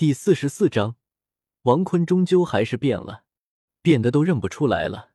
[0.00, 0.96] 第四十四章，
[1.64, 3.24] 王坤终究还是变了，
[3.82, 5.10] 变得都认不出来了。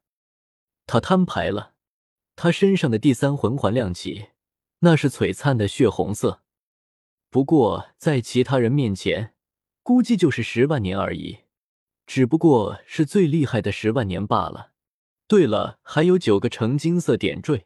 [0.85, 1.73] 他摊牌了，
[2.35, 4.27] 他身上的第三魂环亮起，
[4.81, 6.43] 那是璀璨的血红色。
[7.31, 9.33] 不过在其他人面前，
[9.81, 11.39] 估计就是十万年而已，
[12.05, 14.73] 只不过是最厉害的十万年罢了。
[15.27, 17.65] 对了，还有九个成金色点缀，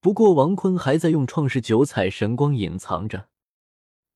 [0.00, 3.29] 不过王坤还在用创世九彩神光隐藏着。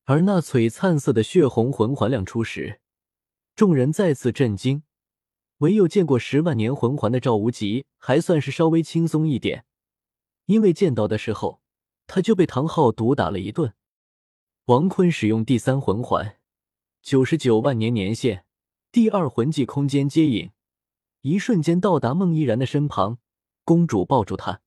[0.06, 2.80] 而那璀璨色的血红魂环亮出时，
[3.56, 4.82] 众人再次震惊。
[5.58, 9.64] 唯有见过十万年魂环的赵无极还算是稍微轻松一点，
[10.46, 11.62] 因为见到的时候
[12.06, 13.72] 他就被唐昊毒打了一顿。
[14.66, 16.38] 王坤使用第三魂环，
[17.00, 18.44] 九十九万年年限，
[18.92, 20.50] 第二魂技空间接引，
[21.22, 23.18] 一瞬间到达孟依然的身旁，
[23.64, 24.60] 公主抱住他。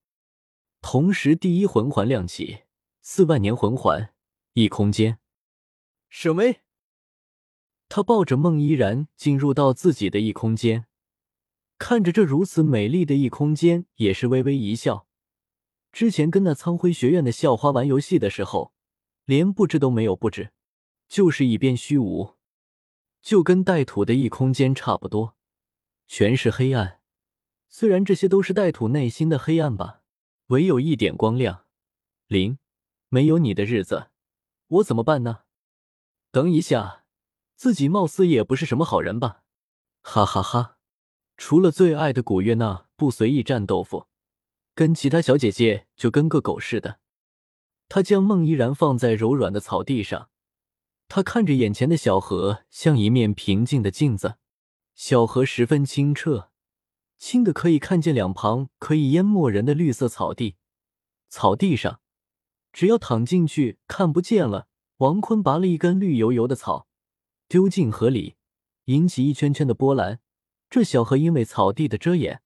[0.81, 2.63] 同时，第一魂环亮起，
[3.01, 4.13] 四万年魂环，
[4.53, 5.19] 一空间。
[6.19, 6.61] 沈巍，
[7.89, 10.87] 他抱着孟依然进入到自己的异空间，
[11.77, 15.05] 看着这如此美丽的异空间，也是微微一笑。
[15.91, 18.73] 之前跟那苍辉学院的校花玩游戏的时候，
[19.25, 20.51] 连布置都没有布置，
[21.07, 22.33] 就是一边虚无，
[23.21, 25.35] 就跟带土的异空间差不多，
[26.07, 26.99] 全是黑暗。
[27.69, 30.01] 虽然这些都是带土内心的黑暗吧，
[30.47, 31.65] 唯有一点光亮。
[32.25, 32.57] 零，
[33.07, 34.07] 没有你的日子，
[34.65, 35.41] 我怎么办呢？
[36.37, 37.03] 等一下，
[37.55, 39.41] 自己貌似也不是什么好人吧？
[40.03, 40.77] 哈哈哈！
[41.35, 44.05] 除了最爱的古月娜不随意蘸豆腐，
[44.75, 46.99] 跟其他小姐姐就跟个狗似的。
[47.89, 50.29] 他将孟依然放在柔软的草地上，
[51.07, 54.35] 他看着眼前的小河，像一面平静的镜子。
[54.93, 56.51] 小河十分清澈，
[57.17, 60.57] 清的可以看见两旁可以淹没人的绿色草地。
[61.29, 61.99] 草地上，
[62.71, 64.67] 只要躺进去，看不见了。
[64.97, 66.87] 王坤拔了一根绿油油的草，
[67.47, 68.35] 丢进河里，
[68.85, 70.19] 引起一圈圈的波澜。
[70.71, 72.41] 这小河因为草地的遮掩，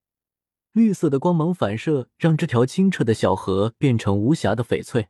[0.72, 5.08] 绿色的光芒反射，让这条清澈的小河变成无瑕的翡翠。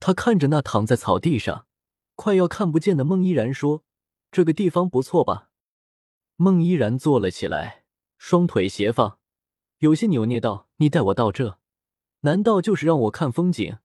[0.00, 1.66] 他看着那躺在草地上
[2.14, 3.84] 快要看不见的孟依然，说
[4.32, 5.50] ：“这个地方不错吧？”
[6.36, 7.84] 孟依然坐了起来，
[8.16, 9.18] 双腿斜放，
[9.80, 11.58] 有些扭捏道：“你带我到这，
[12.20, 13.76] 难道就是让我看风景？”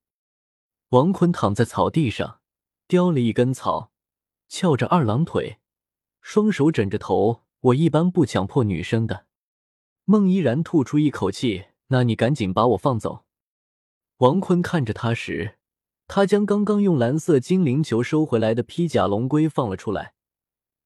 [0.90, 2.40] 王坤躺在草地上。
[2.88, 3.92] 叼了一根草，
[4.48, 5.60] 翘着二郎腿，
[6.22, 7.44] 双手枕着头。
[7.64, 9.26] 我一般不强迫女生的。
[10.04, 13.24] 孟依然吐出一口气：“那你赶紧把我放走。”
[14.20, 15.58] 王坤看着他时，
[16.08, 20.14] 他将刚刚用蓝色精灵球收回来的披甲龙龟放了出来。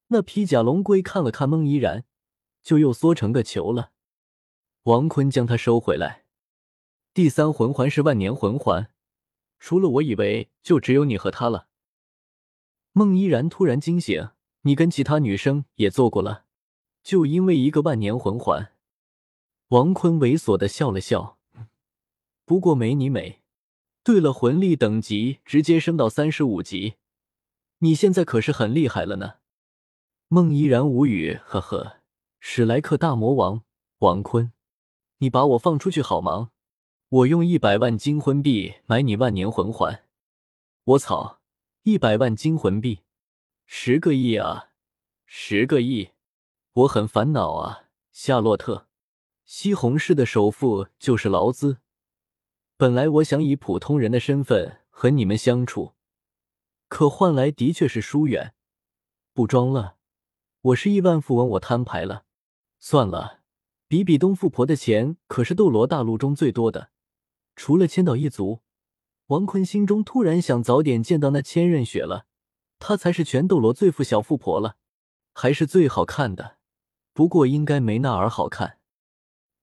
[0.09, 2.05] 那披甲龙龟看了看孟依然，
[2.61, 3.91] 就又缩成个球了。
[4.83, 6.25] 王坤将它收回来。
[7.15, 8.91] 第三魂环是万年魂环，
[9.57, 11.66] 除了我以为就只有你和他了。
[12.97, 14.31] 孟依然突然惊醒
[14.65, 16.45] ：“你跟其他女生也做过了，
[17.03, 18.73] 就因为一个万年魂环？”
[19.69, 21.37] 王坤猥琐的笑了笑
[22.43, 23.43] ：“不过没你美。
[24.03, 26.95] 对了，魂力等级直接升到三十五级，
[27.81, 29.35] 你现在可是很厉害了呢。”
[30.27, 31.97] 孟依然无语：“呵呵，
[32.39, 33.61] 史莱克大魔王
[33.99, 34.51] 王坤，
[35.19, 36.49] 你把我放出去好吗？
[37.09, 40.03] 我用一百万金魂币买你万年魂环。
[40.83, 41.36] 我操！”
[41.87, 43.03] 一百万金魂币，
[43.65, 44.71] 十个亿啊！
[45.25, 46.09] 十个亿，
[46.73, 47.85] 我很烦恼啊。
[48.11, 48.89] 夏洛特，
[49.45, 51.77] 西红柿的首富就是劳资。
[52.75, 55.93] 本来我想以普通人的身份和你们相处，
[56.89, 58.53] 可换来的确是疏远。
[59.31, 59.95] 不装了，
[60.59, 62.25] 我是亿万富翁，我摊牌了。
[62.79, 63.39] 算了，
[63.87, 66.89] 比比东富婆的钱可是斗罗大陆中最多的，
[67.55, 68.59] 除了千岛一族。
[69.27, 72.27] 王坤心中突然想早点见到那千仞雪了，
[72.79, 74.77] 她才是全斗罗最富小富婆了，
[75.33, 76.57] 还是最好看的，
[77.11, 78.79] 不过应该没那儿好看。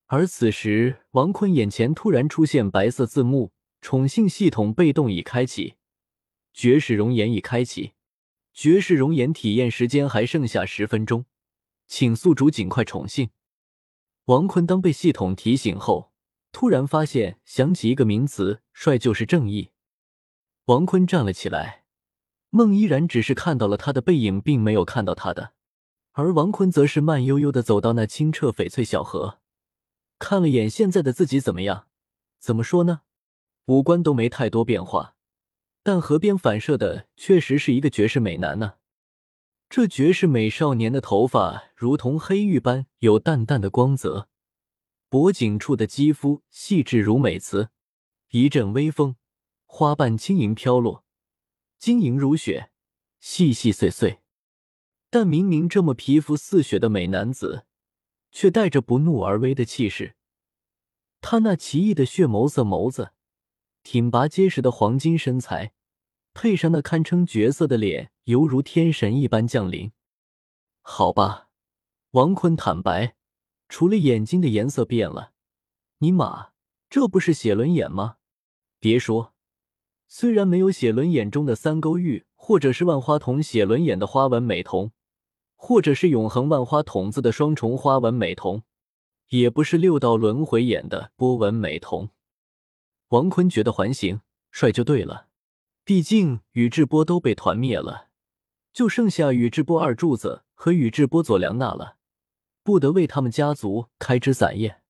[0.07, 5.77] 而此时，王坤眼前突然出现白色字幕：宠幸系统被动已开启，
[6.53, 7.95] 绝世容颜已开启，
[8.53, 11.25] 绝世容颜体验时间还剩下十分钟，
[11.87, 13.31] 请宿主尽快宠幸。
[14.27, 16.13] 王坤当被系统提醒后。
[16.53, 19.71] 突然发现，想起一个名词，帅就是正义。
[20.67, 21.85] 王坤站了起来，
[22.51, 25.55] 孟依然只是看到了他的背影，并没有看到他的。
[26.13, 29.41] 而王坤则是慢悠悠的走到那清澈翡翠小河，
[30.19, 31.87] 看了眼现在的自己怎么样？
[32.39, 33.03] 怎么说呢？
[33.67, 35.17] 五官都没太多变化，
[35.83, 38.75] 但河边反射的确实是一个绝世美男呢。
[39.69, 44.29] 这绝世美少年的头发如同黑玉般有淡淡的光泽。
[45.09, 47.71] 脖颈处的肌肤细致如美瓷，
[48.37, 49.15] 一阵微风，
[49.65, 51.05] 花瓣轻盈飘落，
[51.79, 52.73] 晶莹如雪，
[53.21, 54.23] 细细碎碎。
[55.09, 57.65] 但明明这么皮肤似雪的美男子，
[58.33, 60.17] 却带着不怒而威的气势。
[61.21, 63.13] 他那奇异的血眸色眸子，
[63.85, 65.73] 挺拔结实的黄金身材，
[66.33, 69.93] 配上那堪称绝色的脸，犹如天神一般降临。
[70.81, 71.51] 好吧，
[72.11, 73.15] 王坤坦白，
[73.69, 75.35] 除了眼睛的颜色变了，
[75.99, 76.49] 尼玛，
[76.91, 78.17] 这不是写轮眼吗？
[78.85, 79.33] 别说，
[80.09, 84.91] 虽然没有写轮眼中的三勾玉，或者是万花筒写轮眼的花纹美瞳，
[85.57, 88.63] 或者是永恒万花筒子的双重花纹美瞳。
[89.29, 92.11] 也不是六道轮回眼的波纹美瞳，
[93.09, 94.21] 王坤觉得还行，
[94.51, 95.29] 帅就对了。
[95.83, 98.09] 毕竟宇智波都被团灭了，
[98.75, 101.97] 就剩下宇智波二柱子和宇智波佐良娜了，
[102.63, 104.83] 不得为他们家族开枝散叶。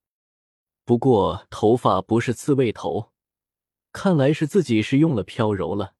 [0.84, 3.12] 不过头发不是刺猬头，
[3.94, 5.94] 看来是自己是用了飘柔了。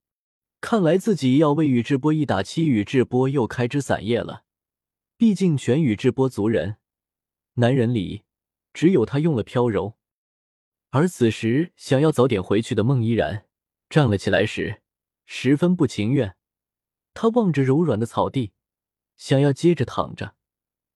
[0.60, 4.42] 看来自己要为宇智波一打七，宇智波又开枝散叶了。
[5.16, 6.78] 毕竟全宇智波族人。
[7.54, 8.24] 男人里，
[8.72, 9.94] 只有他用了飘柔。
[10.90, 13.46] 而此时想要早点回去的孟依然
[13.88, 14.82] 站了起来时，
[15.24, 16.34] 十分不情愿。
[17.14, 18.52] 他望着柔软的草地，
[19.16, 20.34] 想要接着躺着，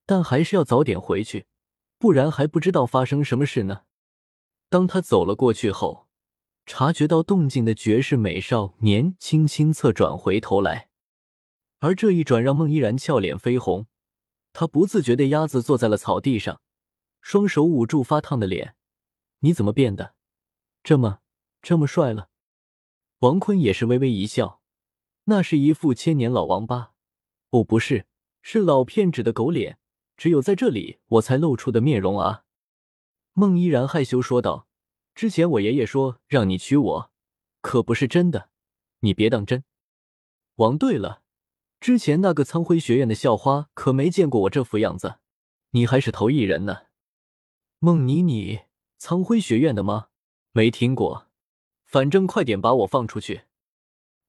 [0.04, 1.46] 但还是要早点回去，
[1.96, 3.82] 不然还不知道发生什么事呢。
[4.68, 6.07] 当他走了过去后，
[6.68, 10.90] 察觉到动静的绝世美少年轻轻侧转回头来，
[11.78, 13.86] 而这一转让孟依然俏脸绯红。
[14.52, 16.60] 他不自觉的鸭子坐在了草地上，
[17.22, 18.76] 双手捂住发烫的脸。
[19.38, 20.14] 你怎么变得
[20.82, 21.20] 这么
[21.62, 22.28] 这么帅了？
[23.20, 24.60] 王坤也是微微一笑，
[25.24, 26.92] 那是一副千年老王八，
[27.48, 28.06] 哦，不是，
[28.42, 29.78] 是老骗子的狗脸，
[30.18, 32.44] 只有在这里我才露出的面容啊。
[33.32, 34.67] 孟依然害羞说道
[35.18, 37.10] ：“之前我爷爷说让你娶我，
[37.60, 38.50] 可不是真的，
[39.00, 39.64] 你别当真。”
[40.54, 41.24] 王，对了。
[41.80, 45.16] 之前那个苍辉学院的校花可没见过我这副样子，
[45.70, 46.82] 你还是头一人呢。
[47.80, 48.60] 孟妮妮，
[48.96, 50.10] 苍辉学院的吗？
[50.52, 51.26] 没听过，
[51.84, 53.40] 反正快点把我放出去。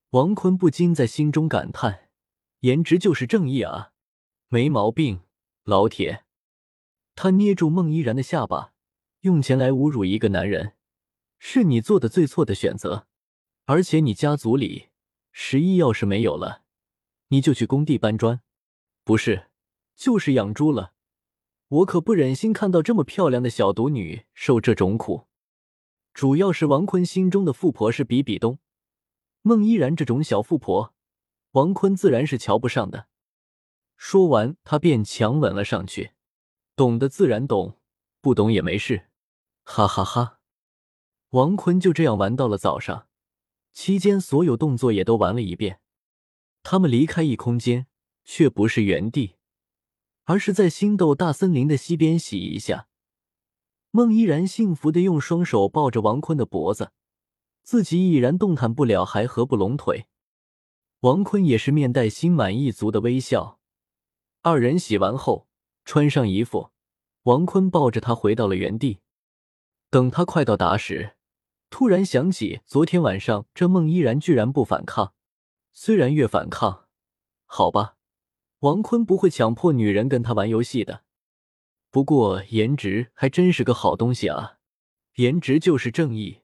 [0.09, 2.09] 王坤不禁在心中感叹：
[2.61, 3.91] 颜值就是正义啊，
[4.47, 5.21] 没毛病，
[5.65, 6.25] 老铁。
[7.13, 8.73] 他捏住孟依然的下巴，
[9.19, 10.73] 用钱来侮辱一个男人，
[11.39, 13.07] 是你做的最错的选择。
[13.65, 14.89] 而且你家族里
[15.31, 16.63] 十一要是没有了。
[17.29, 18.41] 你就去工地搬砖，
[19.03, 19.47] 不是，
[19.95, 20.93] 就是养猪了。
[21.67, 25.27] 我可不忍心看到这么漂亮的小独女受这种苦。
[26.15, 28.57] 主要是王坤心中的富婆是比比东、
[29.43, 30.95] 孟依然这种小富婆，
[31.51, 33.07] 王坤自然是瞧不上的。
[33.95, 36.13] 说完，他便强吻了上去。
[36.75, 37.77] 懂的自然懂，
[38.19, 39.09] 不懂也没事。
[39.63, 40.38] 哈哈哈！
[41.31, 43.07] 王坤就这样玩到了早上，
[43.71, 45.79] 期间所有动作也都玩了一遍。
[46.63, 47.85] 他们离开异空间，
[48.25, 49.35] 却不是原地，
[50.23, 52.87] 而是在星斗大森林的西边洗一下。
[53.91, 56.91] 孟依然幸福的用双手抱着王坤的脖子，
[57.61, 60.07] 自己已然动弹不了，还合不拢腿。
[61.01, 63.59] 王坤也是面带心满意足的微笑。
[64.41, 65.47] 二人洗完后，
[65.85, 66.71] 穿上衣服，
[67.23, 68.99] 王坤抱着她回到了原地。
[69.91, 71.15] 等他快到达时，
[71.69, 75.13] 突然想起昨天晚上这梦依然居然不反抗。
[75.71, 76.87] 虽然越反抗，
[77.45, 77.95] 好吧，
[78.59, 81.03] 王坤不会强迫女人跟他玩游戏的。
[81.91, 84.57] 不过颜值还真是个好东西啊，
[85.15, 86.41] 颜值就是正义，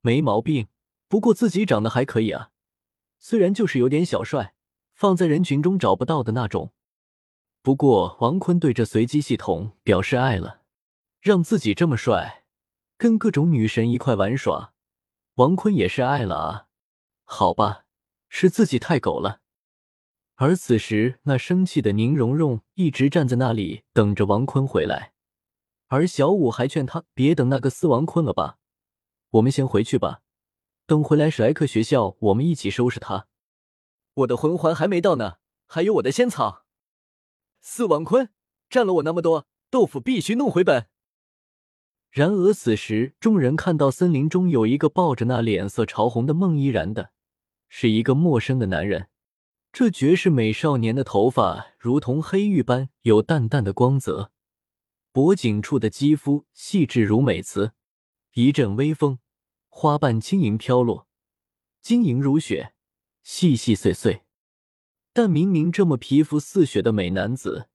[0.00, 0.68] 没毛病。
[1.08, 2.50] 不过自己长得还可以啊，
[3.18, 4.54] 虽然就是有点小帅，
[4.94, 6.72] 放在人群中找不到的那种。
[7.60, 10.62] 不过王坤对这随机系统表示爱了，
[11.20, 12.41] 让自己这么帅，
[12.96, 14.72] 跟各种女神一块玩耍，
[15.34, 16.66] 王坤也是爱了啊。
[17.24, 17.84] 好吧。
[18.34, 19.42] 是自己太狗了，
[20.36, 25.12] 而此时那生气的宁荣荣一直站在那里等着王坤回来，
[25.88, 28.56] 而小五还劝他别等那个死王坤了吧，
[29.32, 30.22] 我们先回去吧，
[30.86, 33.26] 等回来史莱克学校我们一起收拾他。
[34.14, 36.64] 我的魂环还没到呢，还有我的仙草。
[37.60, 38.30] 四王坤
[38.70, 40.88] 占了我那么多豆腐，必须弄回本。
[42.12, 47.12] 然而此时众人看到森林中有一个抱着那脸色潮红的孟依然的。
[47.70, 49.08] 是一个陌生的男人，
[49.72, 54.30] 这绝世美少年的头发如同黑玉般有淡淡的光泽，
[55.10, 57.72] 脖颈处的肌肤细致如美瓷，
[58.34, 59.18] 一阵微风，
[59.70, 61.08] 花瓣轻盈飘落，
[61.80, 62.74] 晶莹如雪，
[63.22, 64.24] 细细碎碎。
[65.14, 67.70] 但明明这么皮肤似雪的美男子，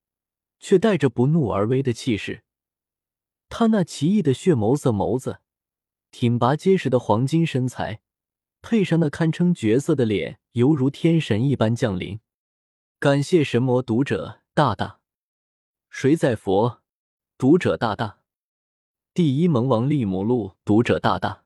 [0.59, 2.43] 却带着不怒而威的气势。
[3.49, 5.39] 他那奇异的血眸色眸子，
[6.11, 8.01] 挺拔结实的黄金身材。
[8.61, 12.19] 配上那堪称绝色的脸，犹如天神一般降临。
[12.99, 14.99] 感谢神魔读者大大，
[15.89, 16.81] 谁在佛？
[17.37, 18.19] 读者大大，
[19.13, 21.45] 第一萌王利姆路读者大大，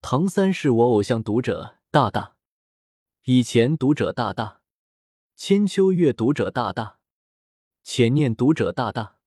[0.00, 2.36] 唐三是我偶像读者大大，
[3.24, 4.60] 以前读者大大，
[5.34, 7.00] 千秋月读者大大，
[7.82, 9.17] 浅念读者大大，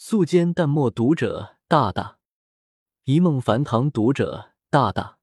[0.00, 2.18] 素笺淡墨读者大大，
[3.02, 5.16] 一梦梵堂读者大大，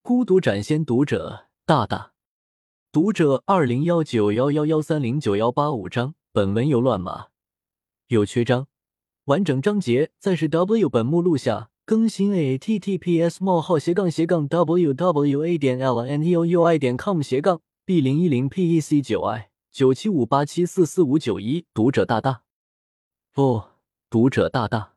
[0.00, 2.12] 孤独斩仙读者大大。
[2.90, 7.26] 读者二零幺九幺幺幺三零九幺八五章，本文有乱码，
[8.06, 8.66] 有缺章，
[9.26, 16.34] 完整章节在是 W 本目录下更新 a t t p s 冒号斜杠斜杠 w w a 点 l n e
[16.34, 21.66] o u i 点 com 斜杠 b 零一零 p e c 九 i 九七五八七四四五九一。
[21.74, 22.40] 读者大大，
[23.34, 23.64] 不，
[24.10, 24.94] 读者大大，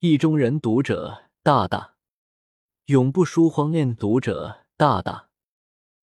[0.00, 1.94] 意中人读者大大，
[2.84, 5.30] 永不输荒恋读者大大。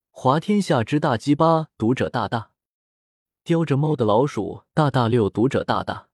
[0.10, 2.50] 华天下之大鸡巴读者大大，
[3.44, 6.10] 叼着猫的老鼠大大六读者大大，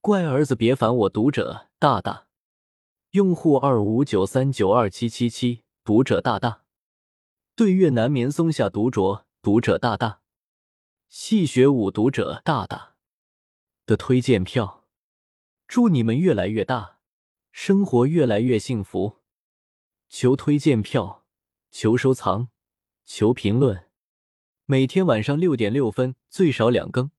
[0.00, 2.26] 乖儿子别烦我读者大大，
[3.10, 6.62] 用户二五九三九二七七七读者大大，
[7.54, 10.22] 对月难眠松下独酌读者大大，
[11.10, 12.94] 戏学舞读者大大
[13.84, 14.83] 的推荐票，
[15.74, 17.00] 祝你们越来越大，
[17.50, 19.16] 生活越来越幸福，
[20.08, 21.24] 求推荐票，
[21.72, 22.46] 求收藏。
[23.04, 23.88] 求评论，
[24.66, 27.10] 每天晚上六点六分最少两更，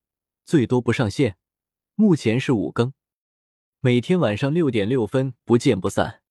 [0.45, 1.35] 最多不上线。
[1.95, 2.93] 目前是五更，
[3.81, 6.21] 每天晚上六点六分不见不散。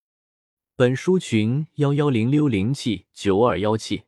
[0.75, 4.05] 本书群幺幺零六零七九二幺七。